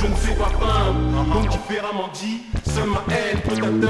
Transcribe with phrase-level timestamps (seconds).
[0.00, 1.24] je ne sais pas peindre.
[1.34, 3.88] Donc différemment dit, seule ma haine peut t'atteindre.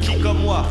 [0.00, 0.64] Qui comme moi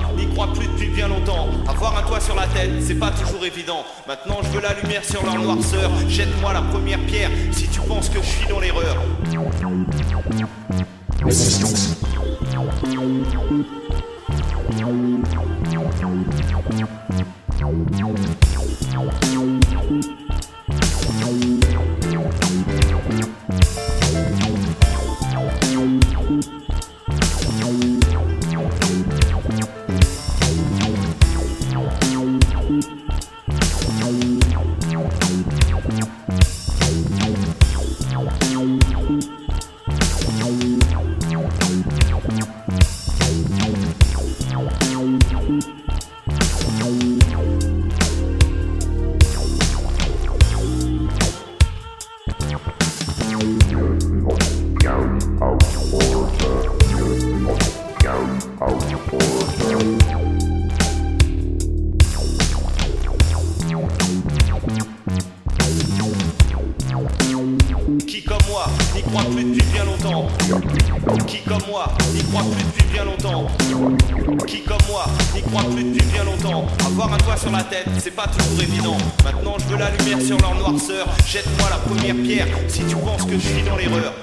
[0.45, 3.83] plus depuis bien longtemps Avoir un toit sur la tête, c'est pas toujours évident.
[4.07, 5.89] Maintenant je veux la lumière sur leur noirceur.
[6.07, 8.97] Jette-moi la première pierre si tu penses que je suis dans l'erreur.
[68.05, 70.27] Qui comme moi n'y croit plus depuis bien longtemps
[71.25, 73.47] Qui comme moi n'y croit plus depuis bien longtemps
[74.45, 77.87] Qui comme moi n'y croit plus depuis bien longtemps Avoir un toit sur la tête,
[77.99, 78.97] c'est pas toujours évident.
[79.23, 81.07] Maintenant je veux la lumière sur leur noirceur.
[81.25, 84.13] Jette-moi la première pierre si tu penses que je suis dans l'erreur.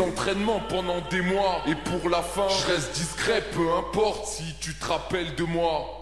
[0.00, 1.62] Des entraînements pendant des mois.
[1.66, 5.99] Et pour la fin, je reste discret, peu importe si tu te rappelles de moi.